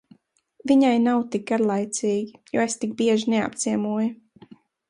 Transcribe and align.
Viņai 0.71 0.93
nav 1.03 1.19
tik 1.35 1.45
garlaicīgi, 1.51 2.41
jo 2.57 2.65
es 2.67 2.81
tik 2.85 2.99
bieži 3.03 3.33
neapciemoju. 3.35 4.53